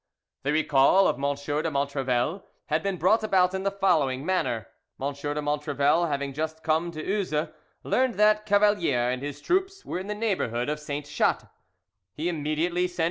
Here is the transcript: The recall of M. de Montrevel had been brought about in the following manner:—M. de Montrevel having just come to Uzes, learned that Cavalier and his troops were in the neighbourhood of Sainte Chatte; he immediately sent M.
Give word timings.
The 0.41 0.51
recall 0.51 1.07
of 1.07 1.17
M. 1.17 1.21
de 1.35 1.69
Montrevel 1.69 2.41
had 2.69 2.81
been 2.81 2.97
brought 2.97 3.21
about 3.23 3.53
in 3.53 3.61
the 3.61 3.69
following 3.69 4.25
manner:—M. 4.25 5.13
de 5.13 5.41
Montrevel 5.43 6.07
having 6.07 6.33
just 6.33 6.63
come 6.63 6.89
to 6.89 7.03
Uzes, 7.03 7.53
learned 7.83 8.15
that 8.15 8.47
Cavalier 8.47 9.11
and 9.11 9.21
his 9.21 9.39
troops 9.41 9.85
were 9.85 9.99
in 9.99 10.07
the 10.07 10.15
neighbourhood 10.15 10.69
of 10.69 10.79
Sainte 10.79 11.05
Chatte; 11.05 11.47
he 12.15 12.29
immediately 12.29 12.87
sent 12.87 12.99
M. 12.99 12.99